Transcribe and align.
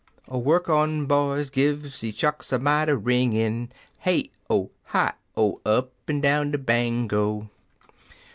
Oh, 0.27 0.39
work 0.39 0.67
on. 0.67 1.05
boys! 1.05 1.51
give 1.51 1.83
deze 1.83 2.11
shucks 2.15 2.51
a 2.51 2.57
mighty 2.57 2.93
wringin'— 2.93 3.71
(Hey 3.99 4.31
O! 4.49 4.71
Hi 4.85 5.13
O! 5.37 5.61
Up'n 5.63 6.21
down 6.21 6.49
de 6.49 6.57
Bango!) 6.57 7.47